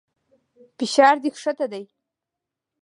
[0.77, 1.83] فشار دې کښته دى.